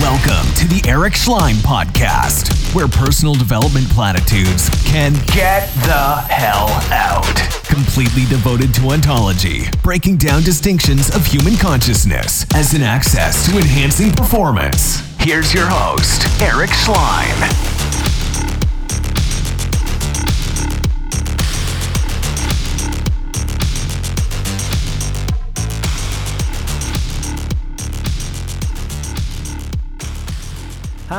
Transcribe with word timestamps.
Welcome 0.00 0.50
to 0.54 0.66
the 0.66 0.82
Eric 0.88 1.12
Schleien 1.12 1.56
Podcast, 1.56 2.74
where 2.74 2.88
personal 2.88 3.34
development 3.34 3.86
platitudes 3.90 4.70
can 4.86 5.12
get 5.26 5.70
the 5.84 6.24
hell 6.26 6.68
out. 6.90 7.36
Completely 7.66 8.24
devoted 8.24 8.72
to 8.76 8.88
ontology, 8.88 9.64
breaking 9.82 10.16
down 10.16 10.42
distinctions 10.42 11.14
of 11.14 11.26
human 11.26 11.54
consciousness 11.56 12.46
as 12.54 12.72
an 12.72 12.82
access 12.82 13.44
to 13.50 13.58
enhancing 13.58 14.10
performance. 14.10 15.00
Here's 15.18 15.52
your 15.52 15.66
host, 15.66 16.26
Eric 16.40 16.70
Schleien. 16.70 17.79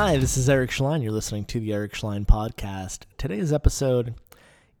Hi, 0.04 0.16
this 0.16 0.36
is 0.36 0.48
Eric 0.48 0.70
Schleien. 0.70 1.00
You're 1.00 1.12
listening 1.12 1.44
to 1.44 1.60
the 1.60 1.72
Eric 1.72 1.92
Schleien 1.92 2.26
podcast. 2.26 3.02
Today's 3.18 3.52
episode 3.52 4.16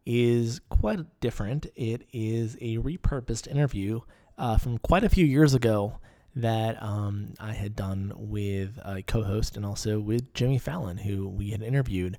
is 0.04 0.60
quite 0.68 0.98
different. 1.20 1.66
It 1.76 2.08
is 2.12 2.56
a 2.60 2.78
repurposed 2.78 3.46
interview 3.46 4.00
uh, 4.36 4.58
from 4.58 4.78
quite 4.78 5.04
a 5.04 5.08
few 5.08 5.24
years 5.24 5.54
ago 5.54 6.00
that 6.34 6.82
um, 6.82 7.34
I 7.38 7.52
had 7.52 7.76
done 7.76 8.12
with 8.16 8.80
a 8.84 9.02
co 9.02 9.22
host 9.22 9.56
and 9.56 9.64
also 9.64 10.00
with 10.00 10.34
Jimmy 10.34 10.58
Fallon, 10.58 10.96
who 10.96 11.28
we 11.28 11.50
had 11.50 11.62
interviewed 11.62 12.18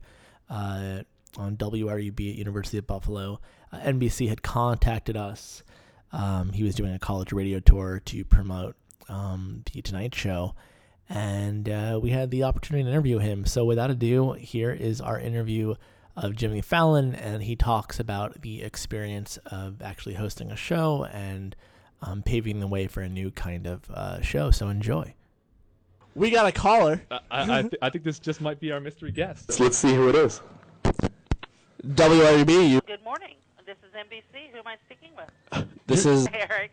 uh, 0.49 0.99
on 1.35 1.57
WRUB 1.57 2.31
at 2.31 2.37
University 2.37 2.77
of 2.77 2.87
Buffalo. 2.87 3.41
Uh, 3.73 3.79
NBC 3.79 4.29
had 4.29 4.43
contacted 4.43 5.17
us. 5.17 5.61
Um, 6.13 6.53
he 6.53 6.63
was 6.63 6.73
doing 6.73 6.93
a 6.93 6.99
college 6.99 7.33
radio 7.33 7.59
tour 7.59 8.01
to 8.05 8.23
promote 8.23 8.77
um, 9.09 9.65
the 9.73 9.81
Tonight 9.81 10.15
Show 10.15 10.55
and 11.09 11.69
uh, 11.69 11.99
we 12.01 12.09
had 12.11 12.31
the 12.31 12.43
opportunity 12.43 12.83
to 12.83 12.89
interview 12.89 13.19
him. 13.19 13.45
So, 13.45 13.65
without 13.65 13.89
ado, 13.89 14.33
here 14.33 14.71
is 14.71 15.01
our 15.01 15.19
interview 15.19 15.75
of 16.15 16.35
Jimmy 16.35 16.61
Fallon, 16.61 17.15
and 17.15 17.43
he 17.43 17.55
talks 17.55 17.99
about 17.99 18.41
the 18.41 18.61
experience 18.61 19.37
of 19.45 19.81
actually 19.81 20.15
hosting 20.15 20.51
a 20.51 20.55
show 20.55 21.05
and 21.05 21.55
um, 22.01 22.21
paving 22.23 22.59
the 22.59 22.67
way 22.67 22.87
for 22.87 23.01
a 23.01 23.09
new 23.09 23.31
kind 23.31 23.65
of 23.67 23.89
uh, 23.91 24.21
show. 24.21 24.51
So, 24.51 24.69
enjoy. 24.69 25.13
We 26.15 26.29
got 26.29 26.45
a 26.45 26.51
caller. 26.51 27.01
I, 27.09 27.19
I, 27.31 27.61
th- 27.63 27.73
I 27.81 27.89
think 27.89 28.03
this 28.03 28.19
just 28.19 28.39
might 28.39 28.59
be 28.59 28.71
our 28.71 28.79
mystery 28.79 29.11
guest. 29.11 29.51
So 29.51 29.63
let's 29.63 29.77
see 29.77 29.95
who 29.95 30.09
it 30.09 30.15
is. 30.15 30.41
WRB. 31.87 32.69
You. 32.69 32.81
Good 32.81 33.03
morning. 33.03 33.35
This 33.65 33.77
is 33.77 33.93
NBC. 33.95 34.51
Who 34.51 34.59
am 34.59 34.67
I 34.67 34.75
speaking 34.85 35.09
with? 35.17 35.67
This 35.87 36.05
is 36.05 36.27
Eric. 36.33 36.71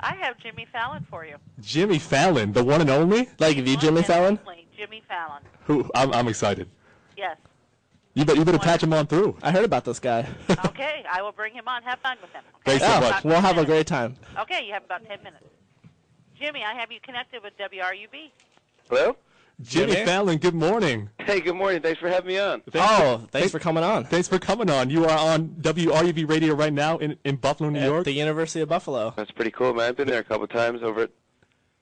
I 0.00 0.14
have 0.16 0.38
Jimmy 0.38 0.66
Fallon 0.72 1.06
for 1.10 1.24
you. 1.24 1.36
Jimmy 1.60 1.98
Fallon, 1.98 2.52
the 2.52 2.62
one 2.64 2.80
and 2.80 2.90
only. 2.90 3.28
like 3.38 3.56
the 3.56 3.72
One 3.74 3.80
Jimmy 3.80 3.96
and 3.98 4.06
Fallon. 4.06 4.38
only 4.46 4.66
Jimmy 4.76 5.02
Fallon. 5.08 5.42
Who 5.66 5.90
I'm, 5.94 6.12
I'm 6.12 6.28
excited. 6.28 6.68
Yes. 7.16 7.36
You 8.14 8.24
bet 8.24 8.36
you 8.36 8.44
better 8.44 8.58
patch 8.58 8.82
him 8.82 8.92
on 8.92 9.06
through. 9.06 9.36
I 9.42 9.50
heard 9.52 9.64
about 9.64 9.84
this 9.84 9.98
guy. 10.00 10.26
Okay, 10.66 11.04
I 11.10 11.22
will 11.22 11.32
bring 11.32 11.52
him 11.54 11.66
on. 11.68 11.82
Have 11.82 11.98
fun 12.00 12.16
with 12.22 12.30
him. 12.32 12.42
Okay? 12.66 12.78
Thanks 12.78 12.84
so 12.84 12.98
About 12.98 13.10
much. 13.16 13.24
we'll 13.24 13.40
have 13.40 13.58
a 13.58 13.64
great 13.64 13.86
time. 13.86 14.14
Okay, 14.38 14.64
you 14.66 14.72
have 14.72 14.84
about 14.84 15.04
10 15.06 15.18
minutes. 15.24 15.44
Jimmy, 16.38 16.62
I 16.64 16.72
have 16.74 16.90
you 16.92 17.00
connected 17.00 17.42
with 17.42 17.52
WRUB. 17.58 18.30
Hello? 18.88 19.16
Jimmy 19.60 19.92
Jimmy? 19.94 20.06
Fallon, 20.06 20.38
good 20.38 20.54
morning. 20.54 21.10
Hey, 21.18 21.40
good 21.40 21.56
morning. 21.56 21.82
Thanks 21.82 21.98
for 22.00 22.08
having 22.08 22.28
me 22.28 22.38
on. 22.38 22.60
Thanks 22.70 22.88
Oh, 22.90 23.18
for, 23.18 23.26
thanks 23.32 23.50
for 23.50 23.58
coming 23.58 23.82
on. 23.82 24.04
thanks 24.04 24.28
for 24.28 24.38
coming 24.38 24.70
on. 24.70 24.88
You 24.88 25.04
are 25.06 25.18
on 25.18 25.48
WRUB 25.60 26.28
radio 26.28 26.54
right 26.54 26.72
now 26.72 26.98
in, 26.98 27.16
in 27.24 27.36
Buffalo, 27.36 27.68
New 27.70 27.80
At 27.80 27.84
York. 27.86 28.04
the 28.04 28.12
University 28.12 28.60
of 28.60 28.68
Buffalo. 28.68 29.12
That's 29.16 29.32
pretty 29.32 29.50
cool, 29.50 29.74
man. 29.74 29.88
I've 29.88 29.96
been 29.96 30.06
there 30.08 30.20
a 30.20 30.24
couple 30.24 30.46
times 30.46 30.82
over 30.82 31.02
at 31.02 31.10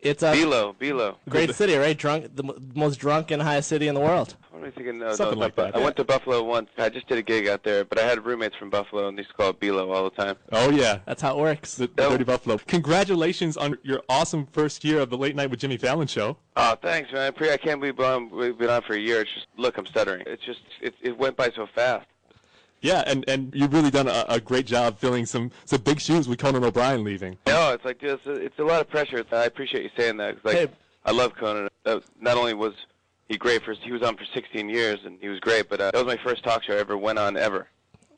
It's 0.00 0.22
a 0.22 0.32
Bilo, 0.32 0.74
Bilo. 0.76 1.16
great 1.28 1.54
city, 1.54 1.74
right? 1.74 1.96
Drunk, 1.96 2.36
the 2.36 2.44
m- 2.44 2.72
most 2.74 2.96
drunk 3.00 3.30
and 3.30 3.40
highest 3.42 3.68
city 3.68 3.88
in 3.88 3.94
the 3.94 4.00
world. 4.00 4.36
What 4.50 4.60
am 4.60 4.64
I 4.66 4.70
thinking? 4.70 4.98
No, 4.98 5.14
Something 5.14 5.38
no, 5.38 5.46
like 5.46 5.56
not 5.56 5.72
that. 5.72 5.80
I 5.80 5.82
went 5.82 5.96
to 5.96 6.04
Buffalo 6.04 6.42
once. 6.44 6.68
I 6.78 6.88
just 6.90 7.08
did 7.08 7.18
a 7.18 7.22
gig 7.22 7.48
out 7.48 7.64
there, 7.64 7.84
but 7.84 7.98
I 7.98 8.02
had 8.02 8.24
roommates 8.24 8.54
from 8.56 8.70
Buffalo, 8.70 9.08
and 9.08 9.16
they 9.16 9.22
used 9.22 9.30
to 9.30 9.36
call 9.36 9.50
it 9.50 9.60
Bilo 9.60 9.92
all 9.94 10.04
the 10.04 10.10
time. 10.10 10.36
oh 10.52 10.70
yeah, 10.70 10.98
That's 11.06 11.22
how 11.22 11.36
it 11.38 11.40
works. 11.40 11.74
the, 11.76 11.86
the 11.88 12.08
Dirty 12.10 12.24
Buffalo. 12.24 12.58
Congratulations 12.66 13.56
on 13.56 13.78
your 13.82 14.02
awesome 14.08 14.46
first 14.46 14.84
year 14.84 15.00
of 15.00 15.10
the 15.10 15.18
Late 15.18 15.34
Night 15.34 15.50
with 15.50 15.60
Jimmy 15.60 15.76
Fallon 15.78 16.06
show. 16.06 16.36
Oh, 16.56 16.76
thanks, 16.82 17.10
man. 17.12 17.22
I, 17.22 17.30
pre- 17.30 17.52
I 17.52 17.56
can't 17.56 17.80
believe 17.80 17.98
um, 18.00 18.30
we've 18.30 18.56
been 18.56 18.70
on 18.70 18.82
for 18.82 18.94
a 18.94 18.98
year. 19.00 19.22
It's 19.22 19.32
just, 19.34 19.46
look, 19.56 19.76
I'm 19.78 19.86
stuttering. 19.86 20.22
It's 20.26 20.44
just, 20.44 20.60
it, 20.80 20.94
it 21.02 21.16
went 21.18 21.36
by 21.36 21.50
so 21.56 21.66
fast. 21.74 22.06
Yeah, 22.86 23.02
and, 23.04 23.24
and 23.28 23.52
you've 23.52 23.72
really 23.72 23.90
done 23.90 24.06
a, 24.06 24.24
a 24.28 24.40
great 24.40 24.64
job 24.64 24.98
filling 25.00 25.26
some, 25.26 25.50
some 25.64 25.80
big 25.80 26.00
shoes 26.00 26.28
with 26.28 26.38
Conan 26.38 26.62
O'Brien 26.62 27.02
leaving. 27.02 27.36
No, 27.46 27.72
it's 27.72 27.84
like, 27.84 28.00
it's 28.00 28.24
a, 28.26 28.30
it's 28.32 28.58
a 28.60 28.62
lot 28.62 28.80
of 28.80 28.88
pressure. 28.88 29.24
I 29.32 29.44
appreciate 29.44 29.82
you 29.82 29.90
saying 29.98 30.18
that. 30.18 30.36
'cause, 30.36 30.44
like, 30.44 30.56
Hey. 30.56 30.68
I 31.04 31.10
love 31.10 31.34
Conan. 31.34 31.68
Uh, 31.84 31.98
not 32.20 32.36
only 32.36 32.54
was 32.54 32.74
he 33.28 33.36
great 33.36 33.64
for, 33.64 33.74
he 33.74 33.90
was 33.90 34.02
on 34.02 34.16
for 34.16 34.24
16 34.32 34.68
years, 34.68 35.00
and 35.04 35.18
he 35.20 35.28
was 35.28 35.40
great, 35.40 35.68
but 35.68 35.80
uh, 35.80 35.90
that 35.90 36.04
was 36.04 36.16
my 36.16 36.22
first 36.22 36.44
talk 36.44 36.62
show 36.62 36.74
I 36.74 36.78
ever 36.78 36.96
went 36.96 37.18
on 37.18 37.36
ever. 37.36 37.68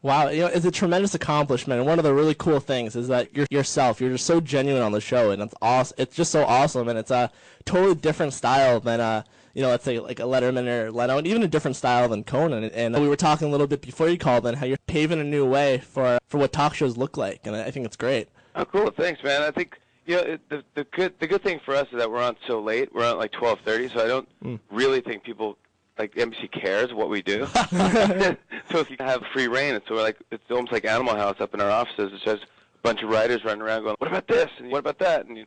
Wow, 0.03 0.29
you 0.29 0.43
know, 0.43 0.47
it's 0.47 0.65
a 0.65 0.71
tremendous 0.71 1.15
accomplishment. 1.15 1.81
And 1.81 1.89
one 1.89 1.99
of 1.99 2.05
the 2.05 2.15
really 2.15 2.35
cool 2.35 2.61
things 2.61 2.95
is 2.95 3.09
that 3.09 3.35
you're 3.35 3.47
yourself. 3.51 4.01
You're 4.01 4.11
just 4.11 4.27
so 4.27 4.41
genuine 4.41 4.83
on 4.83 4.93
the 4.93 5.01
show, 5.01 5.31
and 5.33 5.43
it's 5.43 5.55
awesome. 5.61 5.97
It's 5.99 6.15
just 6.15 6.31
so 6.31 6.45
awesome, 6.45 6.89
and 6.89 6.99
it's 6.99 7.11
a 7.11 7.31
totally 7.65 7.97
different 7.97 8.33
style 8.33 8.79
than 8.79 9.01
uh, 9.01 9.23
you 9.55 9.63
know, 9.63 9.71
let's 9.71 9.85
say 9.85 9.99
like 9.99 10.21
a 10.21 10.23
Letterman 10.23 10.69
or 10.69 10.93
Leno, 10.93 11.19
and 11.19 11.27
even 11.27 11.43
a 11.43 11.49
different 11.49 11.77
style 11.77 12.09
than 12.09 12.23
Conan. 12.23 12.65
And 12.65 12.97
we 13.01 13.09
were 13.09 13.17
talking 13.17 13.49
a 13.49 13.51
little 13.51 13.67
bit 13.67 13.81
before 13.81 14.09
you 14.09 14.17
called 14.17 14.47
in 14.47 14.55
how 14.55 14.67
you're 14.67 14.79
paving 14.87 15.21
a 15.21 15.25
new 15.25 15.45
way 15.45 15.79
for 15.79 16.19
for 16.29 16.39
what 16.39 16.53
talk 16.53 16.75
shows 16.75 16.97
look 16.97 17.17
like, 17.17 17.41
and 17.45 17.57
I 17.57 17.73
think 17.73 17.85
it's 17.85 17.97
great. 17.97 18.29
Oh, 18.55 18.65
cool. 18.65 18.93
Thanks, 18.97 19.23
man. 19.25 19.43
I 19.43 19.51
think 19.51 19.81
you 20.07 20.15
know 20.15 20.23
it, 20.23 20.49
the 20.49 20.63
the 20.75 20.85
good 20.85 21.19
the 21.19 21.27
good 21.27 21.43
thing 21.43 21.61
for 21.65 21.75
us 21.75 21.89
is 21.91 21.99
that 21.99 22.09
we're 22.09 22.23
on 22.23 22.37
so 22.47 22.61
late. 22.61 22.95
We're 22.95 23.11
on 23.11 23.19
like 23.19 23.33
twelve 23.33 23.59
thirty, 23.65 23.89
so 23.89 24.05
I 24.05 24.07
don't 24.07 24.61
really 24.71 25.01
think 25.01 25.25
people 25.25 25.59
like 25.99 26.15
the 26.15 26.23
NBC 26.23 26.51
cares 26.51 26.93
what 26.93 27.11
we 27.11 27.23
do. 27.23 27.47
so 28.71 28.79
if 28.79 28.91
you 28.91 28.97
have 29.01 29.23
free 29.33 29.49
reign, 29.49 29.75
it's 29.75 29.87
sort 29.87 30.01
of 30.01 30.05
like 30.05 30.19
it's 30.31 30.51
almost 30.51 30.73
like 30.73 30.85
Animal 30.85 31.17
House 31.17 31.41
up 31.41 31.55
in 31.55 31.61
our 31.61 31.71
offices. 31.71 32.13
It's 32.15 32.25
just 32.25 32.45
a 32.45 32.47
bunch 32.83 33.03
of 33.03 33.11
writers 33.11 33.45
running 33.45 33.63
around 33.63 33.85
going, 33.85 33.97
"What 33.99 34.09
about 34.09 34.29
this? 34.29 34.51
And 34.59 34.71
what 34.71 34.79
about 34.79 34.99
that?" 34.99 35.27
And 35.27 35.39
you, 35.39 35.47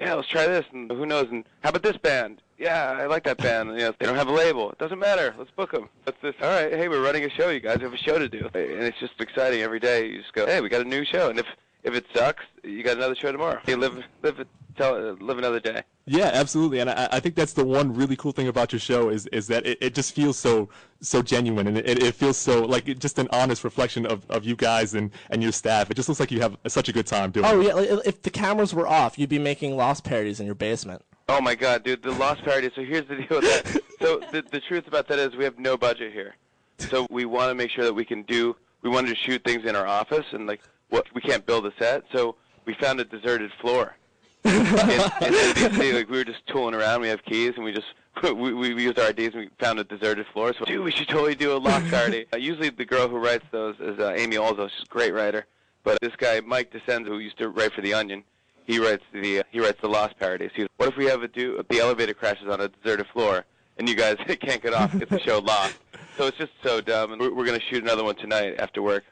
yeah, 0.00 0.14
let's 0.14 0.28
try 0.28 0.46
this. 0.46 0.66
And 0.72 0.90
who 0.90 1.06
knows? 1.06 1.28
And 1.30 1.44
how 1.62 1.70
about 1.70 1.82
this 1.82 1.96
band? 1.96 2.42
Yeah, 2.58 2.96
I 2.98 3.06
like 3.06 3.24
that 3.24 3.38
band. 3.38 3.70
And, 3.70 3.78
you 3.78 3.86
know, 3.86 3.94
they 3.98 4.06
don't 4.06 4.16
have 4.16 4.28
a 4.28 4.32
label. 4.32 4.70
It 4.70 4.78
doesn't 4.78 4.98
matter. 4.98 5.34
Let's 5.36 5.50
book 5.50 5.72
them. 5.72 5.88
That's 6.04 6.20
this. 6.22 6.34
All 6.40 6.48
right. 6.48 6.72
Hey, 6.72 6.88
we're 6.88 7.02
running 7.02 7.24
a 7.24 7.30
show. 7.30 7.48
You 7.48 7.60
guys 7.60 7.80
have 7.80 7.92
a 7.92 7.96
show 7.96 8.18
to 8.18 8.28
do, 8.28 8.48
and 8.54 8.82
it's 8.82 8.98
just 9.00 9.14
exciting 9.20 9.62
every 9.62 9.80
day. 9.80 10.06
You 10.06 10.18
just 10.18 10.32
go, 10.32 10.46
hey, 10.46 10.60
we 10.60 10.68
got 10.68 10.80
a 10.80 10.88
new 10.88 11.04
show, 11.04 11.28
and 11.28 11.38
if 11.38 11.46
if 11.82 11.94
it 11.94 12.06
sucks, 12.14 12.44
you 12.62 12.82
got 12.82 12.96
another 12.96 13.14
show 13.14 13.32
tomorrow. 13.32 13.60
You 13.66 13.76
live 13.76 14.02
live 14.22 14.46
tell 14.76 15.16
live 15.20 15.38
another 15.38 15.60
day. 15.60 15.82
Yeah, 16.06 16.30
absolutely, 16.32 16.80
and 16.80 16.90
I, 16.90 17.08
I 17.12 17.20
think 17.20 17.36
that's 17.36 17.52
the 17.52 17.64
one 17.64 17.94
really 17.94 18.16
cool 18.16 18.32
thing 18.32 18.48
about 18.48 18.72
your 18.72 18.80
show 18.80 19.08
is 19.08 19.26
is 19.28 19.46
that 19.48 19.66
it, 19.66 19.78
it 19.80 19.94
just 19.94 20.14
feels 20.14 20.36
so 20.36 20.68
so 21.00 21.22
genuine 21.22 21.66
and 21.68 21.78
it, 21.78 22.02
it 22.02 22.14
feels 22.14 22.36
so 22.36 22.64
like 22.64 22.88
it, 22.88 22.98
just 22.98 23.18
an 23.18 23.28
honest 23.30 23.64
reflection 23.64 24.06
of, 24.06 24.28
of 24.30 24.44
you 24.44 24.56
guys 24.56 24.94
and, 24.94 25.10
and 25.30 25.42
your 25.42 25.52
staff. 25.52 25.90
It 25.90 25.94
just 25.94 26.08
looks 26.08 26.20
like 26.20 26.30
you 26.30 26.40
have 26.40 26.56
such 26.66 26.88
a 26.88 26.92
good 26.92 27.06
time 27.06 27.30
doing 27.30 27.46
Oh 27.46 27.60
it. 27.60 27.66
yeah, 27.66 27.74
like, 27.74 28.06
if 28.06 28.22
the 28.22 28.30
cameras 28.30 28.74
were 28.74 28.88
off, 28.88 29.18
you'd 29.18 29.28
be 29.28 29.38
making 29.38 29.76
Lost 29.76 30.04
parodies 30.04 30.40
in 30.40 30.46
your 30.46 30.54
basement. 30.54 31.02
Oh 31.28 31.40
my 31.40 31.54
God, 31.54 31.84
dude, 31.84 32.02
the 32.02 32.10
Lost 32.10 32.42
Parody. 32.42 32.68
So 32.74 32.84
here's 32.84 33.06
the 33.06 33.16
deal 33.16 33.40
with 33.40 33.42
that. 33.42 33.80
So 34.00 34.18
the 34.32 34.42
the 34.42 34.60
truth 34.60 34.88
about 34.88 35.06
that 35.08 35.20
is 35.20 35.36
we 35.36 35.44
have 35.44 35.58
no 35.58 35.76
budget 35.76 36.12
here. 36.12 36.34
So 36.78 37.06
we 37.10 37.24
want 37.24 37.50
to 37.50 37.54
make 37.54 37.70
sure 37.70 37.84
that 37.84 37.94
we 37.94 38.04
can 38.04 38.22
do. 38.22 38.56
We 38.82 38.90
wanted 38.90 39.10
to 39.10 39.14
shoot 39.14 39.44
things 39.44 39.64
in 39.64 39.76
our 39.76 39.86
office, 39.86 40.26
and 40.32 40.48
like 40.48 40.60
what 40.92 41.06
we 41.14 41.22
can't 41.22 41.44
build 41.46 41.66
a 41.66 41.72
set, 41.78 42.04
so 42.12 42.36
we 42.66 42.74
found 42.74 43.00
a 43.00 43.04
deserted 43.04 43.50
floor. 43.60 43.96
in, 44.44 44.52
in 44.52 45.94
like 45.94 46.10
we 46.10 46.18
were 46.18 46.24
just 46.24 46.46
tooling 46.46 46.74
around. 46.74 47.00
We 47.00 47.08
have 47.08 47.24
keys, 47.24 47.54
and 47.56 47.64
we 47.64 47.72
just 47.72 47.86
we, 48.22 48.52
we, 48.52 48.74
we 48.74 48.82
used 48.82 48.98
our 48.98 49.08
IDs, 49.10 49.34
and 49.34 49.44
we 49.44 49.50
found 49.58 49.78
a 49.78 49.84
deserted 49.84 50.26
floor. 50.32 50.52
So, 50.52 50.64
dude, 50.66 50.84
we 50.84 50.90
should 50.90 51.08
totally 51.08 51.34
do 51.34 51.56
a 51.56 51.58
Lost 51.58 51.90
party. 51.90 52.26
Uh, 52.34 52.36
usually, 52.36 52.68
the 52.70 52.84
girl 52.84 53.08
who 53.08 53.18
writes 53.18 53.44
those 53.50 53.76
is 53.80 53.98
uh, 53.98 54.12
Amy 54.16 54.36
Ozols. 54.36 54.70
She's 54.70 54.84
a 54.84 54.92
great 54.92 55.14
writer. 55.14 55.46
But 55.84 55.98
this 56.00 56.14
guy, 56.16 56.40
Mike 56.40 56.72
DiCenzo, 56.72 57.06
who 57.06 57.18
used 57.18 57.38
to 57.38 57.48
write 57.48 57.72
for 57.72 57.80
The 57.80 57.94
Onion, 57.94 58.22
he 58.66 58.78
writes 58.78 59.04
the 59.12 59.40
uh, 59.40 59.42
he 59.50 59.60
writes 59.60 59.80
the 59.80 59.88
Lost 59.88 60.18
parodies. 60.18 60.50
He's, 60.54 60.66
what 60.76 60.88
if 60.88 60.96
we 60.96 61.06
have 61.06 61.22
a 61.22 61.28
do 61.28 61.64
the 61.68 61.80
elevator 61.80 62.14
crashes 62.14 62.48
on 62.48 62.60
a 62.60 62.68
deserted 62.68 63.06
floor 63.08 63.44
and 63.78 63.88
you 63.88 63.94
guys 63.94 64.16
can't 64.26 64.62
get 64.62 64.74
off? 64.74 64.94
It's 64.94 65.10
the 65.10 65.20
show 65.20 65.38
Lost. 65.38 65.78
So 66.16 66.26
it's 66.26 66.36
just 66.36 66.52
so 66.62 66.80
dumb, 66.80 67.12
and 67.12 67.20
we're, 67.20 67.34
we're 67.34 67.46
gonna 67.46 67.60
shoot 67.60 67.82
another 67.82 68.04
one 68.04 68.14
tonight 68.14 68.56
after 68.58 68.82
work. 68.82 69.04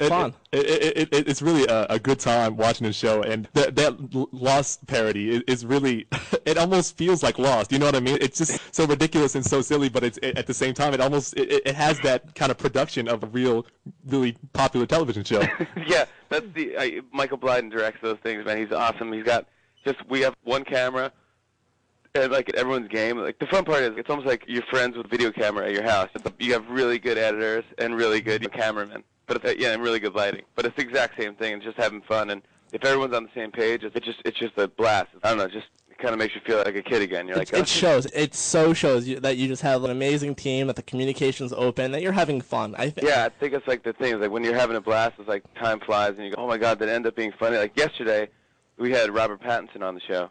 It- 0.00 0.08
Fun. 0.08 0.34
It, 0.52 0.66
it, 0.66 0.96
it, 0.96 1.08
it, 1.14 1.28
it's 1.28 1.42
really 1.42 1.64
a, 1.66 1.86
a 1.90 1.98
good 1.98 2.18
time 2.18 2.56
watching 2.56 2.86
the 2.86 2.92
show, 2.92 3.22
and 3.22 3.46
that 3.52 3.76
that 3.76 3.96
Lost 4.32 4.86
parody 4.86 5.30
is, 5.30 5.42
is 5.46 5.66
really. 5.66 6.06
It 6.46 6.56
almost 6.58 6.96
feels 6.96 7.22
like 7.22 7.38
Lost. 7.38 7.70
You 7.70 7.78
know 7.78 7.84
what 7.86 7.94
I 7.94 8.00
mean? 8.00 8.16
It's 8.20 8.38
just 8.38 8.74
so 8.74 8.86
ridiculous 8.86 9.34
and 9.34 9.44
so 9.44 9.60
silly, 9.60 9.88
but 9.88 10.02
it's 10.02 10.18
it, 10.22 10.38
at 10.38 10.46
the 10.46 10.54
same 10.54 10.74
time, 10.74 10.94
it 10.94 11.00
almost 11.00 11.34
it, 11.36 11.62
it 11.64 11.74
has 11.76 12.00
that 12.00 12.34
kind 12.34 12.50
of 12.50 12.58
production 12.58 13.06
of 13.08 13.22
a 13.22 13.26
real, 13.26 13.66
really 14.06 14.36
popular 14.54 14.86
television 14.86 15.22
show. 15.22 15.40
yeah, 15.86 16.06
that's 16.30 16.46
the 16.54 16.76
uh, 16.76 17.02
Michael 17.12 17.38
Blieden 17.38 17.70
directs 17.70 17.98
those 18.02 18.16
things, 18.22 18.44
man. 18.44 18.58
He's 18.58 18.72
awesome. 18.72 19.12
He's 19.12 19.22
got 19.22 19.46
just 19.84 19.98
we 20.08 20.20
have 20.22 20.34
one 20.42 20.64
camera. 20.64 21.12
And 22.14 22.32
like 22.32 22.48
at 22.48 22.56
everyone's 22.56 22.88
game, 22.88 23.18
like 23.18 23.38
the 23.38 23.46
fun 23.46 23.64
part 23.64 23.82
is 23.82 23.92
it's 23.96 24.10
almost 24.10 24.26
like 24.26 24.42
you're 24.48 24.64
friends 24.64 24.96
with 24.96 25.06
a 25.06 25.08
video 25.08 25.30
camera 25.30 25.66
at 25.66 25.72
your 25.72 25.84
house. 25.84 26.08
You 26.40 26.54
have 26.54 26.66
really 26.68 26.98
good 26.98 27.18
editors 27.18 27.64
and 27.78 27.94
really 27.94 28.20
good 28.20 28.50
cameramen, 28.52 29.04
but 29.30 29.44
it's, 29.44 29.62
yeah, 29.62 29.72
and 29.72 29.82
really 29.82 30.00
good 30.00 30.14
lighting. 30.14 30.42
But 30.56 30.66
it's 30.66 30.76
the 30.76 30.82
exact 30.82 31.20
same 31.20 31.34
thing. 31.34 31.54
It's 31.54 31.64
just 31.64 31.76
having 31.76 32.02
fun, 32.02 32.30
and 32.30 32.42
if 32.72 32.84
everyone's 32.84 33.14
on 33.14 33.24
the 33.24 33.30
same 33.34 33.52
page, 33.52 33.84
it's 33.84 33.94
just 34.04 34.20
it's 34.24 34.38
just 34.38 34.58
a 34.58 34.66
blast. 34.66 35.08
I 35.22 35.28
don't 35.28 35.38
know, 35.38 35.46
just 35.46 35.68
kind 35.98 36.12
of 36.12 36.18
makes 36.18 36.34
you 36.34 36.40
feel 36.40 36.58
like 36.58 36.74
a 36.74 36.82
kid 36.82 37.02
again. 37.02 37.28
You're 37.28 37.36
like, 37.36 37.52
it, 37.52 37.56
oh, 37.56 37.60
it 37.60 37.68
shows. 37.68 38.06
It 38.06 38.34
so 38.34 38.72
shows 38.72 39.06
you 39.06 39.20
that 39.20 39.36
you 39.36 39.46
just 39.46 39.62
have 39.62 39.84
an 39.84 39.90
amazing 39.90 40.34
team, 40.34 40.66
that 40.66 40.76
the 40.76 40.82
communication's 40.82 41.52
open, 41.52 41.92
that 41.92 42.02
you're 42.02 42.12
having 42.12 42.40
fun. 42.40 42.74
I 42.76 42.90
think. 42.90 43.06
Yeah, 43.06 43.24
I 43.24 43.28
think 43.28 43.54
it's 43.54 43.68
like 43.68 43.84
the 43.84 43.92
thing. 43.92 44.14
Is 44.14 44.20
like 44.20 44.30
when 44.30 44.42
you're 44.42 44.58
having 44.58 44.76
a 44.76 44.80
blast, 44.80 45.14
it's 45.18 45.28
like 45.28 45.44
time 45.54 45.78
flies, 45.80 46.14
and 46.16 46.24
you 46.24 46.32
go, 46.32 46.42
"Oh 46.42 46.48
my 46.48 46.58
God!" 46.58 46.80
That 46.80 46.88
ended 46.88 47.10
up 47.10 47.16
being 47.16 47.32
funny. 47.38 47.56
Like 47.56 47.76
yesterday, 47.78 48.28
we 48.78 48.90
had 48.90 49.10
Robert 49.10 49.40
Pattinson 49.40 49.82
on 49.82 49.94
the 49.94 50.00
show. 50.00 50.30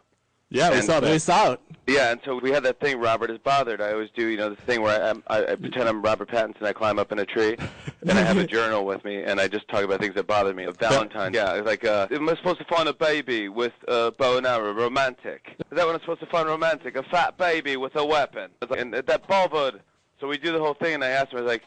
Yeah, 0.50 0.70
we 0.70 0.76
And 0.76 0.84
saw 0.84 1.00
We 1.00 1.06
that. 1.08 1.20
saw 1.20 1.52
it. 1.52 1.60
Yeah, 1.86 2.10
and 2.12 2.20
so 2.24 2.38
we 2.38 2.50
had 2.50 2.62
that 2.64 2.78
thing. 2.80 2.98
Robert 3.00 3.30
is 3.30 3.38
bothered. 3.38 3.80
I 3.80 3.92
always 3.92 4.10
do, 4.14 4.26
you 4.26 4.36
know, 4.36 4.50
this 4.50 4.58
thing 4.60 4.82
where 4.82 5.02
I, 5.28 5.38
I, 5.38 5.52
I 5.52 5.54
pretend 5.56 5.88
I'm 5.88 6.02
Robert 6.02 6.28
Pattinson. 6.28 6.62
I 6.62 6.72
climb 6.72 6.98
up 6.98 7.10
in 7.10 7.18
a 7.18 7.24
tree, 7.26 7.56
and 8.02 8.10
I 8.12 8.22
have 8.22 8.36
a 8.36 8.46
journal 8.46 8.84
with 8.84 9.04
me, 9.04 9.22
and 9.22 9.40
I 9.40 9.48
just 9.48 9.68
talk 9.68 9.82
about 9.84 10.00
things 10.00 10.14
that 10.14 10.26
bother 10.26 10.52
me. 10.54 10.66
Valentine. 10.78 11.32
Yeah, 11.34 11.54
it's 11.54 11.66
like, 11.66 11.84
uh, 11.84 12.06
am 12.10 12.28
I 12.28 12.36
supposed 12.36 12.58
to 12.58 12.64
find 12.66 12.88
a 12.88 12.92
baby 12.92 13.48
with 13.48 13.72
a 13.88 14.12
bow 14.12 14.38
and 14.38 14.46
arrow 14.46 14.72
romantic? 14.72 15.56
Is 15.58 15.76
that 15.76 15.86
what 15.86 15.94
I'm 15.94 16.00
supposed 16.00 16.20
to 16.20 16.26
find 16.26 16.46
romantic? 16.48 16.96
A 16.96 17.02
fat 17.04 17.36
baby 17.38 17.76
with 17.76 17.96
a 17.96 18.04
weapon? 18.04 18.50
Like, 18.68 18.80
and 18.80 18.92
that 18.94 19.26
bothered. 19.28 19.80
So 20.20 20.28
we 20.28 20.36
do 20.38 20.52
the 20.52 20.60
whole 20.60 20.74
thing, 20.74 20.94
and 20.94 21.04
I 21.04 21.08
asked 21.10 21.32
him, 21.32 21.38
I 21.38 21.42
was 21.42 21.48
like, 21.48 21.62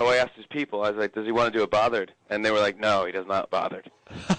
oh, 0.00 0.08
I 0.08 0.16
asked 0.16 0.34
his 0.36 0.46
people. 0.46 0.82
I 0.82 0.90
was 0.90 0.98
like, 0.98 1.14
does 1.14 1.26
he 1.26 1.32
want 1.32 1.52
to 1.52 1.56
do 1.58 1.62
a 1.62 1.68
bothered? 1.68 2.12
And 2.30 2.44
they 2.44 2.50
were 2.50 2.60
like, 2.60 2.78
no, 2.78 3.04
he 3.04 3.12
does 3.12 3.26
not 3.26 3.50
bothered. 3.50 3.90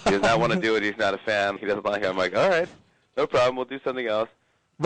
He 0.04 0.10
does 0.10 0.22
not 0.22 0.40
want 0.40 0.52
to 0.52 0.58
do 0.60 0.76
it. 0.76 0.82
He's 0.82 0.96
not 0.98 1.14
a 1.14 1.18
fan. 1.18 1.56
He 1.58 1.66
doesn't 1.66 1.84
like 1.86 2.02
it. 2.02 2.06
I'm 2.08 2.16
like, 2.18 2.36
all 2.36 2.48
right, 2.50 2.68
no 3.16 3.26
problem. 3.26 3.56
We'll 3.56 3.64
do 3.64 3.80
something 3.84 4.06
else. 4.06 4.28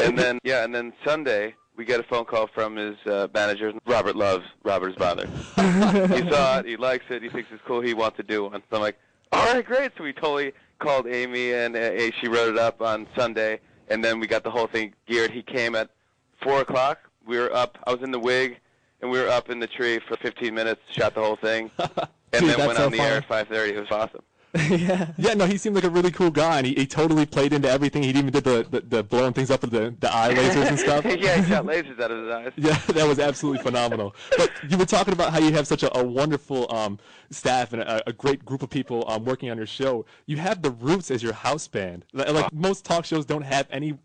And 0.03 0.19
then 0.19 0.39
yeah, 0.45 0.65
and 0.65 0.75
then 0.75 0.93
Sunday 1.05 1.55
we 1.77 1.85
get 1.85 2.01
a 2.01 2.03
phone 2.03 2.25
call 2.25 2.49
from 2.49 2.77
his 2.77 2.97
uh, 3.07 3.29
manager. 3.35 3.73
Robert 3.87 4.17
loves 4.17 4.45
Robert 4.63 4.91
is 4.91 4.97
bothered. 4.97 5.29
he 5.57 6.31
saw 6.31 6.59
it. 6.59 6.67
He 6.67 6.77
likes 6.77 7.05
it. 7.11 7.23
He 7.23 7.29
thinks 7.29 7.51
it's 7.53 7.63
cool. 7.67 7.81
He 7.81 7.95
wants 7.95 8.17
to 8.17 8.23
do 8.23 8.45
one. 8.45 8.63
So 8.71 8.77
I'm 8.77 8.83
like, 8.83 8.99
all 9.33 9.53
right, 9.53 9.65
great. 9.65 9.93
So 9.97 10.05
we 10.05 10.13
totally 10.13 10.53
called 10.79 11.07
Amy, 11.07 11.53
and 11.53 11.77
uh, 11.77 12.11
she 12.21 12.29
wrote 12.29 12.49
it 12.49 12.59
up 12.59 12.83
on 12.83 13.07
Sunday, 13.17 13.61
and 13.89 14.05
then 14.05 14.21
we 14.21 14.27
got 14.27 14.45
the 14.45 14.51
whole 14.51 14.67
thing 14.67 14.95
geared. 15.07 15.31
He 15.31 15.43
came 15.43 15.75
at 15.75 15.91
four 16.43 16.61
o'clock. 16.61 16.99
We 17.27 17.39
were 17.39 17.53
up. 17.55 17.79
I 17.87 17.93
was 17.93 18.03
in 18.03 18.11
the 18.11 18.21
wig, 18.21 18.59
and 19.01 19.11
we 19.11 19.21
were 19.21 19.29
up 19.29 19.51
in 19.51 19.61
the 19.61 19.67
tree 19.67 20.01
for 20.07 20.17
15 20.17 20.55
minutes. 20.55 20.81
Shot 20.91 21.15
the 21.15 21.23
whole 21.23 21.37
thing, 21.37 21.71
and 21.79 21.89
Dude, 22.33 22.51
then 22.51 22.67
went 22.67 22.79
so 22.79 22.87
on 22.87 22.93
the 22.93 23.01
air 23.01 23.19
at 23.19 23.29
5:30. 23.29 23.69
It 23.69 23.81
was 23.81 23.91
awesome. 23.91 24.23
yeah. 24.71 25.13
Yeah, 25.19 25.35
no, 25.35 25.47
he 25.47 25.57
seemed 25.59 25.75
like 25.75 25.85
a 25.85 25.91
really 25.91 26.11
cool 26.11 26.31
guy, 26.31 26.59
and 26.59 26.67
he, 26.67 26.75
he 26.75 26.87
totally 26.87 27.27
played 27.27 27.53
into 27.53 27.69
everything. 27.71 28.03
He 28.03 28.11
even 28.11 28.31
did 28.31 28.45
the, 28.45 28.67
the, 28.71 28.81
the 28.81 29.03
blowing 29.03 29.33
things 29.33 29.51
up 29.51 29.63
with 29.63 29.71
the, 29.71 29.95
the 30.01 30.15
eye 30.15 30.33
lasers 30.35 30.69
and 30.69 30.79
stuff. 30.79 31.05
yeah, 31.05 31.41
he 31.43 31.49
shot 31.51 31.65
lasers 31.65 32.01
out 32.01 32.11
of 32.11 32.25
his 32.25 32.33
eyes. 32.35 32.53
Yeah, 32.57 32.79
that 32.95 33.07
was 33.07 33.19
absolutely 33.19 33.63
phenomenal. 33.63 34.15
But 34.37 34.51
you 34.69 34.77
were 34.79 34.87
talking 34.87 35.13
about 35.13 35.33
how 35.33 35.39
you 35.39 35.53
have 35.53 35.67
such 35.67 35.83
a, 35.83 35.97
a 35.99 36.03
wonderful 36.05 36.73
um, 36.75 36.99
staff 37.31 37.73
and 37.73 37.83
a, 37.83 38.09
a 38.09 38.13
great 38.13 38.45
group 38.45 38.63
of 38.63 38.71
people 38.71 39.05
um, 39.09 39.25
working 39.25 39.51
on 39.51 39.57
your 39.57 39.67
show. 39.67 40.05
You 40.27 40.37
have 40.39 40.63
the 40.63 40.71
Roots 40.71 41.11
as 41.11 41.23
your 41.23 41.33
house 41.33 41.69
band. 41.69 42.05
Li- 42.13 42.31
Like 42.31 42.53
most 42.53 42.85
talk 42.85 43.05
shows 43.05 43.25
don't 43.27 43.43
have 43.45 43.67
any 43.71 43.99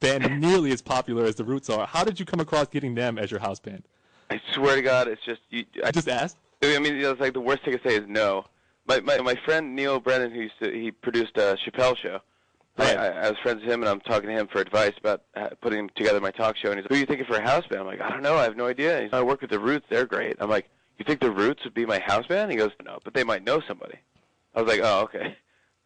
band 0.00 0.40
nearly 0.40 0.72
as 0.72 0.80
popular 0.80 1.24
as 1.24 1.34
the 1.34 1.44
Roots 1.44 1.68
are. 1.68 1.86
How 1.86 2.04
did 2.04 2.18
you 2.18 2.24
come 2.26 2.40
across 2.40 2.68
getting 2.68 2.94
them 2.94 3.18
as 3.18 3.30
your 3.30 3.40
house 3.40 3.60
band? 3.60 3.84
I 4.30 4.40
swear 4.54 4.76
to 4.76 4.82
God, 4.82 5.08
it's 5.08 5.22
just 5.24 5.40
you, 5.50 5.64
I 5.84 5.88
I 5.88 5.90
just 5.90 6.08
asked. 6.08 6.36
I 6.62 6.78
mean, 6.78 6.94
you 6.96 7.02
know, 7.02 7.10
it's 7.12 7.20
like 7.20 7.32
the 7.32 7.40
worst 7.40 7.64
thing 7.64 7.76
to 7.76 7.88
say 7.88 7.96
is 7.96 8.04
no. 8.06 8.44
My 8.86 9.00
my 9.00 9.18
my 9.18 9.34
friend 9.44 9.74
Neal 9.74 10.00
Brennan, 10.00 10.32
who 10.32 10.40
used 10.40 10.58
to 10.62 10.70
he 10.70 10.90
produced 10.90 11.36
a 11.36 11.56
Chappelle 11.64 11.96
show. 11.96 12.20
Right. 12.78 12.96
I, 12.96 13.08
I, 13.08 13.28
was 13.28 13.38
friends 13.42 13.60
with 13.60 13.70
him, 13.70 13.82
and 13.82 13.90
I'm 13.90 14.00
talking 14.00 14.28
to 14.28 14.34
him 14.34 14.46
for 14.46 14.60
advice 14.60 14.94
about 14.98 15.22
putting 15.60 15.90
together 15.96 16.20
my 16.20 16.30
talk 16.30 16.56
show. 16.56 16.70
And 16.70 16.78
he's 16.78 16.84
like, 16.84 16.90
"Who 16.90 16.96
are 16.96 17.00
you 17.00 17.06
thinking 17.06 17.26
for 17.26 17.36
a 17.36 17.42
house 17.42 17.66
band?" 17.66 17.82
I'm 17.82 17.86
like, 17.86 18.00
"I 18.00 18.08
don't 18.08 18.22
know. 18.22 18.36
I 18.36 18.44
have 18.44 18.56
no 18.56 18.66
idea." 18.66 19.02
He's 19.02 19.12
like, 19.12 19.20
"I 19.20 19.22
work 19.22 19.42
with 19.42 19.50
the 19.50 19.58
Roots. 19.58 19.86
They're 19.90 20.06
great." 20.06 20.36
I'm 20.40 20.48
like, 20.48 20.70
"You 20.96 21.04
think 21.04 21.20
the 21.20 21.30
Roots 21.30 21.62
would 21.64 21.74
be 21.74 21.84
my 21.84 21.98
house 21.98 22.26
band?" 22.26 22.50
He 22.50 22.56
goes, 22.56 22.70
"No, 22.84 22.98
but 23.04 23.12
they 23.12 23.24
might 23.24 23.44
know 23.44 23.60
somebody." 23.68 23.98
I 24.54 24.62
was 24.62 24.68
like, 24.70 24.80
"Oh, 24.82 25.00
okay." 25.02 25.36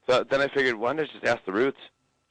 So 0.09 0.25
then 0.25 0.41
I 0.41 0.49
figured, 0.49 0.77
why 0.77 0.93
not 0.93 1.09
just 1.11 1.25
ask 1.25 1.45
the 1.47 1.53
Roots 1.53 1.79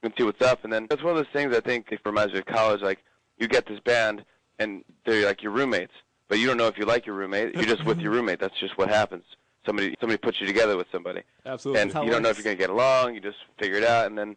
and 0.02 0.12
see 0.16 0.24
what's 0.24 0.42
up? 0.42 0.64
And 0.64 0.72
then 0.72 0.86
that's 0.88 1.02
one 1.02 1.10
of 1.10 1.16
those 1.16 1.32
things 1.32 1.54
I 1.56 1.60
think 1.60 1.88
it 1.90 2.00
reminds 2.04 2.32
me 2.32 2.38
of 2.38 2.46
college. 2.46 2.80
Like 2.82 3.00
you 3.38 3.48
get 3.48 3.66
this 3.66 3.80
band, 3.80 4.24
and 4.58 4.84
they're 5.04 5.26
like 5.26 5.42
your 5.42 5.52
roommates, 5.52 5.92
but 6.28 6.38
you 6.38 6.46
don't 6.46 6.56
know 6.56 6.68
if 6.68 6.78
you 6.78 6.84
like 6.84 7.06
your 7.06 7.16
roommate. 7.16 7.54
You're 7.54 7.64
just 7.64 7.84
with 7.84 7.98
your 7.98 8.12
roommate. 8.16 8.40
That's 8.40 8.58
just 8.60 8.78
what 8.78 8.88
happens. 8.88 9.24
Somebody 9.66 9.96
somebody 10.00 10.18
puts 10.18 10.40
you 10.40 10.46
together 10.46 10.76
with 10.76 10.86
somebody, 10.92 11.22
Absolutely. 11.46 11.82
and 11.82 11.94
you 11.94 12.10
don't 12.10 12.22
know 12.22 12.28
if 12.28 12.36
you're 12.36 12.44
gonna 12.44 12.56
get 12.56 12.70
along. 12.70 13.14
You 13.14 13.20
just 13.20 13.38
figure 13.58 13.78
it 13.78 13.84
out, 13.84 14.06
and 14.06 14.18
then 14.18 14.36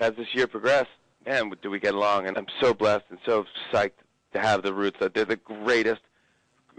as 0.00 0.14
this 0.16 0.34
year 0.34 0.46
progressed, 0.46 0.90
man, 1.26 1.52
do 1.62 1.70
we 1.70 1.78
get 1.78 1.94
along? 1.94 2.26
And 2.26 2.38
I'm 2.38 2.46
so 2.60 2.72
blessed 2.72 3.04
and 3.10 3.18
so 3.26 3.44
psyched 3.72 4.00
to 4.32 4.40
have 4.40 4.62
the 4.62 4.72
Roots. 4.72 4.98
They're 4.98 5.24
the 5.24 5.36
greatest, 5.36 6.00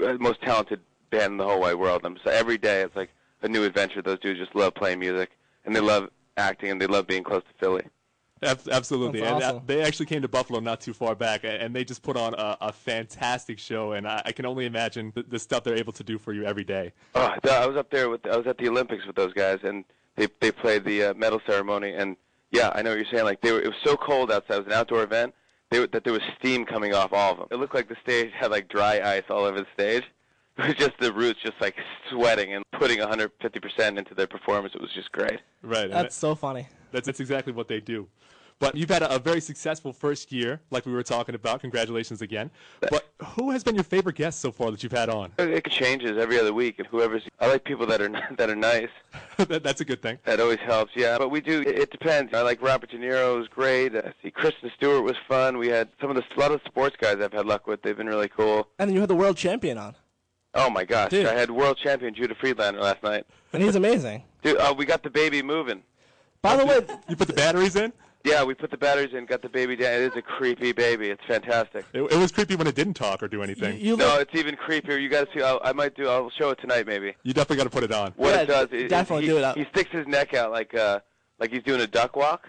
uh, 0.04 0.14
most 0.20 0.42
talented 0.42 0.82
band 1.12 1.34
in 1.34 1.38
the 1.38 1.46
whole 1.46 1.62
wide 1.62 1.76
world. 1.76 2.02
I'm 2.04 2.18
so 2.24 2.32
every 2.32 2.58
day 2.58 2.82
it's 2.82 2.96
like 2.96 3.12
a 3.42 3.48
new 3.48 3.64
adventure. 3.64 4.02
Those 4.02 4.20
dudes 4.20 4.40
just 4.40 4.56
love 4.56 4.74
playing 4.74 5.00
music, 5.00 5.32
and 5.66 5.76
they 5.76 5.80
love 5.80 6.10
acting, 6.38 6.72
and 6.72 6.82
they 6.82 6.88
love 6.88 7.08
being 7.08 7.24
close 7.24 7.44
to 7.44 7.54
Philly. 7.60 7.84
Ab- 8.44 8.70
Absolutely, 8.72 9.22
That's 9.22 9.44
and 9.46 9.58
uh, 9.58 9.60
they 9.66 9.82
actually 9.82 10.06
came 10.06 10.22
to 10.22 10.28
Buffalo 10.28 10.60
not 10.60 10.82
too 10.82 10.94
far 10.94 11.16
back, 11.16 11.42
and 11.44 11.76
they 11.76 11.84
just 11.84 12.02
put 12.02 12.18
on 12.18 12.34
a, 12.34 12.58
a 12.62 12.72
fantastic 12.74 13.60
show. 13.60 13.94
And 13.94 14.08
I, 14.08 14.22
I 14.26 14.32
can 14.32 14.46
only 14.46 14.66
imagine 14.66 15.12
the, 15.16 15.24
the 15.24 15.40
stuff 15.40 15.64
they're 15.64 15.78
able 15.78 15.94
to 15.94 16.04
do 16.04 16.18
for 16.18 16.34
you 16.34 16.46
every 16.46 16.64
day. 16.64 16.94
Oh, 17.16 17.36
I 17.52 17.66
was 17.66 17.78
up 17.78 17.90
there 17.90 18.10
with 18.10 18.26
I 18.26 18.38
was 18.38 18.48
at 18.48 18.58
the 18.58 18.70
Olympics 18.70 19.06
with 19.06 19.16
those 19.16 19.34
guys, 19.34 19.60
and 19.64 19.86
they 20.16 20.28
they 20.40 20.52
played 20.52 20.86
the 20.86 21.06
uh, 21.06 21.14
medal 21.14 21.42
ceremony, 21.46 21.94
and 21.94 22.16
yeah, 22.52 22.72
I 22.74 22.82
know 22.82 22.92
what 22.92 23.00
you're 23.00 23.08
saying. 23.12 23.26
Like 23.26 23.42
they 23.42 23.52
were, 23.52 23.62
it 23.62 23.68
was 23.68 23.78
so 23.84 23.98
cold 23.98 24.32
outside. 24.32 24.56
It 24.56 24.66
was 24.66 24.68
an 24.68 24.74
outdoor 24.74 25.04
event. 25.04 25.34
They 25.72 25.80
were, 25.80 25.88
that 25.88 26.04
there 26.04 26.14
was 26.14 26.22
steam 26.40 26.66
coming 26.66 26.94
off 26.94 27.12
all 27.12 27.32
of 27.32 27.38
them. 27.40 27.48
It 27.52 27.56
looked 27.56 27.74
like 27.74 27.90
the 27.90 27.98
stage 28.02 28.32
had 28.40 28.52
like 28.52 28.70
dry 28.70 29.02
ice 29.02 29.24
all 29.30 29.44
over 29.44 29.60
the 29.60 29.68
stage. 29.74 30.04
It 30.56 30.68
was 30.68 30.76
just 30.76 31.00
the 31.00 31.12
roots, 31.12 31.40
just 31.42 31.60
like 31.60 31.76
sweating 32.12 32.54
and 32.54 32.64
putting 32.74 33.00
150% 33.00 33.98
into 33.98 34.14
their 34.14 34.28
performance. 34.28 34.76
It 34.76 34.82
was 34.82 34.92
just 34.94 35.12
great. 35.12 35.40
Right. 35.64 35.86
and 35.86 35.94
That's 35.94 36.16
so 36.16 36.36
funny. 36.36 36.68
That's, 36.94 37.06
that's 37.06 37.20
exactly 37.20 37.52
what 37.52 37.68
they 37.68 37.80
do. 37.82 38.08
But 38.60 38.76
you've 38.78 38.90
had 38.90 39.02
a, 39.02 39.16
a 39.16 39.20
very 39.20 39.42
successful 39.42 39.92
first 39.92 40.32
year, 40.32 40.62
like 40.70 40.86
we 40.86 40.94
were 40.94 41.04
talking 41.04 41.36
about. 41.36 41.60
Congratulations 41.60 42.22
again. 42.22 42.52
But 42.80 43.10
who 43.36 43.52
has 43.52 43.64
been 43.64 43.76
your 43.76 43.84
favorite 43.84 44.16
guest 44.16 44.40
so 44.40 44.52
far 44.52 44.72
that 44.72 44.84
you've 44.84 44.92
had 44.92 45.10
on? 45.10 45.34
It 45.38 45.50
it 45.50 45.70
changes 45.70 46.18
every 46.18 46.40
other 46.40 46.54
week, 46.54 46.80
and 46.80 46.88
whoever's. 46.88 47.24
I 47.40 47.48
like 47.48 47.64
people 47.66 47.86
that 47.88 48.02
are 48.02 48.10
that 48.38 48.50
are 48.50 48.56
nice. 48.56 48.90
that, 49.38 49.64
that's 49.64 49.82
a 49.82 49.86
good 49.86 50.02
thing. 50.02 50.20
That 50.26 50.40
always 50.40 50.60
helps, 50.60 50.92
yeah. 50.96 51.18
But 51.18 51.30
we 51.30 51.42
do. 51.42 51.62
It, 51.62 51.80
it 51.80 51.92
depends. 51.92 52.34
I 52.34 52.42
like 52.42 52.62
Robert 52.62 52.92
De 52.92 52.98
Niro 52.98 53.38
was 53.38 53.48
great. 53.48 53.96
I 53.96 54.14
see, 54.22 54.32
Kristen 54.32 54.72
Stewart 54.78 55.04
was 55.04 55.18
fun. 55.28 55.58
We 55.58 55.68
had 55.68 55.90
some 56.00 56.10
of 56.10 56.16
the 56.16 56.24
a 56.38 56.40
lot 56.40 56.52
of 56.52 56.62
the 56.64 56.70
sports 56.70 56.96
guys 57.00 57.18
I've 57.20 57.34
had 57.34 57.46
luck 57.46 57.68
with. 57.68 57.82
They've 57.82 57.98
been 57.98 58.08
really 58.08 58.30
cool. 58.30 58.68
And 58.80 58.90
then 58.90 58.94
you 58.96 59.02
had 59.02 59.10
the 59.10 59.16
world 59.16 59.36
champion 59.36 59.78
on, 59.78 59.96
Oh 60.54 60.70
my 60.70 60.86
gosh, 60.86 61.10
Dude. 61.10 61.26
I 61.26 61.34
had 61.34 61.50
world 61.52 61.78
champion 61.78 62.14
Judah 62.14 62.36
Friedlander 62.36 62.80
last 62.80 63.02
night. 63.04 63.26
and 63.52 63.62
he's 63.64 63.76
amazing. 63.76 64.24
Dude, 64.44 64.58
uh, 64.58 64.74
we 64.78 64.86
got 64.86 65.04
the 65.04 65.10
baby 65.10 65.42
moving. 65.42 65.82
By 66.44 66.58
the 66.58 66.66
way, 66.66 66.82
You 67.08 67.16
put 67.16 67.28
the 67.28 67.34
batteries 67.34 67.76
in? 67.78 67.94
Yeah, 68.26 68.44
we 68.44 68.54
put 68.54 68.70
the 68.70 68.78
batteries 68.78 69.14
in, 69.14 69.26
got 69.26 69.42
the 69.42 69.50
baby 69.50 69.76
down. 69.78 69.94
It 69.94 70.02
is 70.02 70.16
a 70.18 70.22
creepy 70.22 70.72
baby. 70.74 71.10
It's 71.10 71.24
fantastic. 71.26 71.86
It, 71.94 72.02
it 72.04 72.18
was 72.18 72.32
creepy 72.32 72.56
when 72.56 72.68
it 72.68 72.76
didn't 72.76 72.94
talk 72.96 73.24
or 73.24 73.28
do 73.30 73.42
anything. 73.44 73.78
you, 73.80 73.92
you 73.92 73.98
No, 73.98 74.06
look, 74.08 74.22
it's 74.30 74.36
even 74.36 74.56
creepier. 74.56 75.02
You 75.02 75.10
got 75.10 75.28
to 75.32 75.38
see. 75.40 75.44
I'll, 75.44 75.60
I 75.64 75.72
might 75.74 75.96
do. 75.96 76.08
I'll 76.08 76.30
show 76.30 76.50
it 76.52 76.60
tonight, 76.60 76.86
maybe. 76.86 77.16
You 77.24 77.34
definitely 77.34 77.58
got 77.58 77.64
to 77.64 77.70
put 77.70 77.84
it 77.84 77.92
on. 77.94 78.12
What 78.18 78.34
Yeah, 78.36 78.42
it 78.42 78.46
does 78.48 78.68
is 78.72 78.90
definitely 78.90 79.24
he, 79.26 79.32
do 79.32 79.38
it 79.38 79.44
up. 79.44 79.58
He 79.58 79.66
sticks 79.72 79.92
his 79.92 80.06
neck 80.08 80.34
out 80.34 80.52
like 80.52 80.74
uh 80.76 81.00
like 81.40 81.52
he's 81.52 81.64
doing 81.64 81.82
a 81.82 81.88
duck 81.88 82.16
walk, 82.18 82.48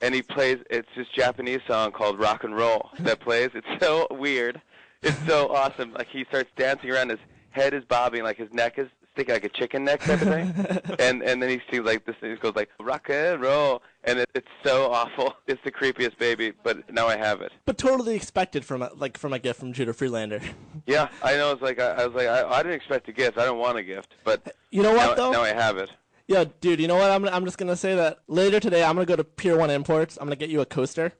and 0.00 0.14
he 0.14 0.22
plays. 0.22 0.58
It's 0.70 0.88
this 0.96 1.06
Japanese 1.14 1.60
song 1.68 1.90
called 1.92 2.18
Rock 2.20 2.42
and 2.44 2.56
Roll 2.56 2.90
that 3.00 3.20
plays. 3.20 3.50
It's 3.54 3.84
so 3.84 4.06
weird. 4.12 4.60
It's 5.02 5.18
so 5.26 5.48
awesome. 5.54 5.92
Like 5.92 6.08
he 6.08 6.24
starts 6.24 6.50
dancing 6.56 6.90
around. 6.90 7.10
His 7.10 7.20
head 7.50 7.72
is 7.74 7.84
bobbing, 7.84 8.22
like 8.24 8.36
his 8.36 8.52
neck 8.52 8.78
is 8.78 8.88
sticking 9.14 9.32
like 9.34 9.44
a 9.44 9.48
chicken 9.48 9.84
neck 9.84 10.00
type 10.00 10.20
of 10.22 10.28
thing. 10.28 10.96
and 10.98 11.22
and 11.22 11.42
then 11.42 11.48
he 11.48 11.60
seems 11.70 11.86
like 11.86 12.04
this. 12.04 12.16
He 12.20 12.34
goes 12.36 12.54
like 12.54 12.68
rock 12.80 13.08
and 13.08 13.40
roll, 13.40 13.82
and 14.04 14.18
it, 14.18 14.28
it's 14.34 14.48
so 14.64 14.90
awful. 14.92 15.34
It's 15.46 15.60
the 15.64 15.70
creepiest 15.70 16.18
baby, 16.18 16.52
but 16.62 16.90
now 16.92 17.06
I 17.06 17.16
have 17.16 17.40
it. 17.42 17.52
but 17.64 17.78
totally 17.78 18.16
expected 18.16 18.64
from 18.64 18.82
a, 18.82 18.90
like 18.96 19.16
from 19.18 19.32
a 19.32 19.38
gift 19.38 19.60
from 19.60 19.72
Judah 19.72 19.92
Friedlander. 19.94 20.40
Yeah, 20.86 21.08
I 21.22 21.36
know. 21.36 21.52
It's 21.52 21.62
like 21.62 21.80
I, 21.80 21.90
I 21.92 22.06
was 22.06 22.14
like 22.14 22.26
I, 22.28 22.46
I 22.46 22.58
didn't 22.62 22.74
expect 22.74 23.08
a 23.08 23.12
gift. 23.12 23.38
I 23.38 23.44
don't 23.46 23.58
want 23.58 23.78
a 23.78 23.82
gift, 23.82 24.14
but 24.22 24.54
You 24.70 24.82
know 24.82 24.92
what 24.92 25.10
now, 25.10 25.14
though? 25.14 25.32
now 25.32 25.42
I 25.42 25.48
have 25.54 25.78
it. 25.78 25.88
Yo, 26.26 26.44
dude, 26.60 26.80
you 26.80 26.88
know 26.88 26.96
what? 26.96 27.10
I'm, 27.10 27.24
I'm 27.26 27.44
just 27.44 27.56
gonna 27.58 27.76
say 27.76 27.94
that 27.94 28.18
later 28.28 28.58
today, 28.60 28.82
I'm 28.84 28.94
gonna 28.94 29.06
go 29.06 29.16
to 29.16 29.24
Pier 29.24 29.56
One 29.58 29.70
Imports. 29.70 30.16
I'm 30.20 30.26
gonna 30.26 30.36
get 30.36 30.50
you 30.50 30.60
a 30.60 30.66
coaster. 30.66 31.12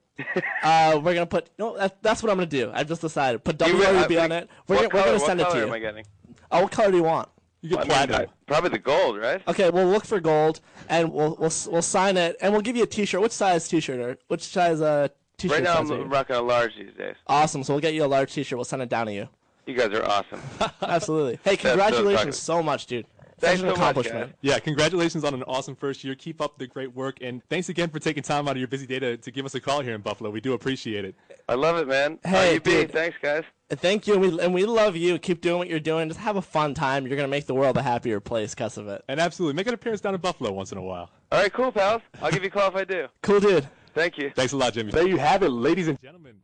uh, 0.63 0.99
we're 1.03 1.13
gonna 1.13 1.25
put. 1.25 1.49
No, 1.59 1.77
that, 1.77 2.01
that's 2.01 2.21
what 2.23 2.31
I'm 2.31 2.37
gonna 2.37 2.47
do. 2.47 2.71
I've 2.73 2.87
just 2.87 3.01
decided. 3.01 3.43
Put 3.43 3.59
You- 3.61 3.73
WRUB 3.75 4.17
uh, 4.17 4.21
on 4.23 4.31
it. 4.31 4.49
We're, 4.67 4.75
gonna, 4.77 4.89
we're 4.93 5.05
gonna 5.05 5.19
send 5.19 5.41
it 5.41 5.47
color 5.47 5.55
to 5.57 5.61
am 5.63 5.67
you. 5.69 5.73
I 5.75 5.79
getting? 5.79 6.05
Oh, 6.51 6.63
what 6.63 6.71
color 6.71 6.91
do 6.91 6.97
you 6.97 7.03
want? 7.03 7.29
You 7.65 7.71
get 7.71 7.79
I 7.79 7.81
mean, 7.81 7.87
platinum. 7.89 8.21
I- 8.21 8.27
probably 8.47 8.69
the 8.69 8.79
gold, 8.79 9.17
right? 9.17 9.41
Okay, 9.47 9.69
we'll 9.69 9.87
look 9.87 10.05
for 10.05 10.19
gold, 10.19 10.59
and 10.89 11.11
we'll 11.11 11.35
we'll 11.39 11.51
we'll 11.67 11.81
sign 11.81 12.15
it, 12.17 12.35
and 12.41 12.53
we'll 12.53 12.61
give 12.61 12.75
you 12.75 12.83
a 12.83 12.87
T-shirt. 12.87 13.19
Which 13.21 13.31
size 13.31 13.67
T-shirt 13.67 13.99
or 13.99 14.17
which 14.27 14.43
size 14.43 14.81
uh 14.81 15.07
T-shirt 15.37 15.55
Right 15.57 15.63
now 15.63 15.77
I'm 15.79 15.87
you? 15.87 16.03
rocking 16.03 16.35
a 16.35 16.41
large 16.41 16.75
these 16.75 16.93
days. 16.97 17.15
Awesome. 17.27 17.63
So 17.63 17.73
we'll 17.73 17.81
get 17.81 17.93
you 17.93 18.05
a 18.05 18.07
large 18.07 18.33
T-shirt. 18.33 18.57
We'll 18.57 18.65
send 18.65 18.81
it 18.81 18.89
down 18.89 19.07
to 19.07 19.13
you. 19.13 19.27
You 19.65 19.73
guys 19.73 19.91
are 19.93 20.05
awesome. 20.05 20.39
Absolutely. 20.81 21.39
Hey, 21.43 21.57
congratulations 21.57 22.17
talking- 22.19 22.31
so 22.33 22.61
much, 22.63 22.85
dude. 22.85 23.07
Thanks 23.37 23.59
Such 23.59 23.69
an 23.69 23.75
so 23.75 23.81
accomplishment. 23.81 24.25
guys. 24.29 24.35
Yeah, 24.41 24.59
congratulations 24.59 25.25
on 25.25 25.33
an 25.33 25.43
awesome 25.43 25.75
first 25.75 26.05
year. 26.05 26.15
Keep 26.15 26.39
up 26.39 26.57
the 26.57 26.67
great 26.67 26.93
work, 26.95 27.17
and 27.21 27.41
thanks 27.49 27.67
again 27.67 27.89
for 27.89 27.99
taking 27.99 28.23
time 28.23 28.47
out 28.47 28.51
of 28.51 28.57
your 28.59 28.69
busy 28.69 28.85
day 28.87 28.99
to, 28.99 29.17
to 29.17 29.29
give 29.31 29.45
us 29.45 29.53
a 29.55 29.59
call 29.59 29.81
here 29.81 29.93
in 29.93 29.99
Buffalo. 29.99 30.29
We 30.29 30.39
do 30.39 30.53
appreciate 30.53 31.03
it. 31.03 31.15
I 31.49 31.55
love 31.55 31.75
it, 31.77 31.85
man. 31.87 32.17
Hey, 32.23 32.53
RUB, 32.53 32.63
dude. 32.63 32.91
thanks, 32.93 33.17
guys. 33.21 33.43
Thank 33.69 34.05
you, 34.05 34.13
and 34.13 34.21
we, 34.21 34.39
and 34.43 34.53
we 34.53 34.65
love 34.65 34.95
you. 34.95 35.17
Keep 35.17 35.41
doing 35.41 35.57
what 35.57 35.67
you're 35.67 35.79
doing. 35.79 36.07
Just 36.07 36.19
have 36.19 36.35
a 36.35 36.41
fun 36.41 36.75
time. 36.75 37.07
You're 37.07 37.15
gonna 37.15 37.27
make 37.27 37.47
the 37.47 37.55
world 37.55 37.77
a 37.77 37.81
happier 37.81 38.19
place 38.19 38.53
because 38.53 38.77
of 38.77 38.87
it. 38.87 39.03
And 39.07 39.19
absolutely, 39.19 39.55
make 39.55 39.65
an 39.65 39.73
appearance 39.73 40.01
down 40.01 40.13
in 40.13 40.21
Buffalo 40.21 40.51
once 40.51 40.71
in 40.71 40.77
a 40.77 40.83
while. 40.83 41.09
All 41.31 41.41
right, 41.41 41.51
cool, 41.51 41.71
pals. 41.71 42.03
I'll 42.21 42.29
give 42.31 42.43
you 42.43 42.49
a 42.49 42.51
call 42.51 42.69
if 42.69 42.75
I 42.75 42.83
do. 42.83 43.07
Cool, 43.23 43.39
dude. 43.39 43.67
Thank 43.95 44.17
you. 44.19 44.29
Thanks 44.35 44.53
a 44.53 44.57
lot, 44.57 44.73
Jimmy. 44.73 44.91
There 44.91 45.07
you 45.07 45.17
have 45.17 45.41
it, 45.41 45.49
ladies 45.49 45.87
and 45.87 45.99
gentlemen. 45.99 46.35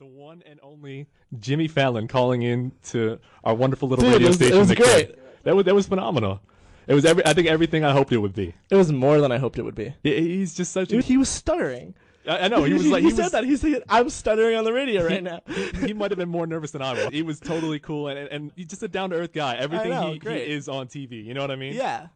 The 0.00 0.06
one 0.06 0.42
and 0.44 0.58
only 0.62 1.06
Jimmy 1.38 1.68
Fallon 1.68 2.08
calling 2.08 2.42
in 2.42 2.72
to 2.86 3.18
our 3.44 3.54
wonderful 3.54 3.88
little 3.88 4.02
Dude, 4.04 4.14
radio 4.14 4.26
it 4.26 4.30
was- 4.30 4.36
it 4.40 4.44
station. 4.46 4.58
was 4.58 4.68
The 4.68 4.74
great. 4.76 5.06
Kid. 5.08 5.18
That 5.44 5.54
was 5.54 5.64
that 5.66 5.74
was 5.74 5.86
phenomenal. 5.86 6.40
It 6.88 6.94
was 6.94 7.04
every. 7.04 7.24
I 7.24 7.32
think 7.32 7.46
everything 7.46 7.84
I 7.84 7.92
hoped 7.92 8.12
it 8.12 8.18
would 8.18 8.34
be. 8.34 8.54
It 8.70 8.74
was 8.74 8.90
more 8.92 9.20
than 9.20 9.30
I 9.30 9.38
hoped 9.38 9.58
it 9.58 9.62
would 9.62 9.74
be. 9.76 9.94
He- 10.02 10.38
He's 10.38 10.54
just 10.54 10.72
such. 10.72 10.88
A, 10.88 10.96
Dude, 10.96 11.04
he 11.04 11.16
was 11.16 11.28
stuttering. 11.28 11.94
I, 12.26 12.38
I 12.38 12.48
know 12.48 12.64
he 12.64 12.72
was 12.72 12.86
like 12.86 13.02
he, 13.02 13.10
he, 13.10 13.14
said 13.16 13.30
that. 13.30 13.44
He 13.44 13.56
said, 13.56 13.82
"I'm 13.88 14.10
stuttering 14.10 14.56
on 14.56 14.64
the 14.64 14.72
radio 14.72 15.04
right 15.04 15.22
now." 15.22 15.40
he 15.80 15.92
might 15.92 16.10
have 16.10 16.18
been 16.18 16.28
more 16.28 16.46
nervous 16.46 16.72
than 16.72 16.82
I 16.82 16.92
was. 16.92 17.08
He 17.12 17.22
was 17.22 17.40
totally 17.40 17.78
cool 17.78 18.08
and 18.08 18.16
and, 18.16 18.28
and 18.30 18.52
he's 18.56 18.66
just 18.66 18.82
a 18.82 18.88
down 18.88 19.10
to 19.10 19.16
earth 19.16 19.32
guy. 19.32 19.56
Everything 19.56 19.90
know, 19.90 20.12
he, 20.12 20.20
he 20.28 20.52
is 20.52 20.68
on 20.68 20.88
TV. 20.88 21.24
You 21.24 21.34
know 21.34 21.40
what 21.40 21.50
I 21.50 21.56
mean? 21.56 21.74
yeah, 21.74 22.08